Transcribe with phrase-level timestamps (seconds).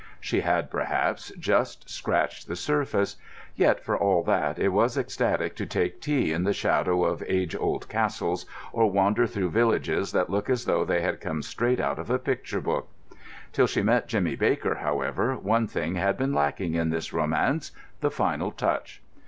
[0.19, 3.17] She had, perhaps, just scratched the surface;
[3.55, 7.55] yet, for all that, it was ecstatic to take tea in the shadow of age
[7.55, 11.99] old castles, or wander through villages that looked as though they had come straight out
[11.99, 12.87] of a picture book.
[13.53, 18.49] Till she met Jimmy Baker, however, one thing had been lacking in this romance—the final
[18.49, 19.03] touch.